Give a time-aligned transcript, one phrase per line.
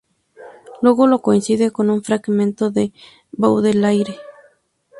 [0.81, 2.91] Luego lo coincide con un fragmento de
[3.33, 4.17] Baudelaire.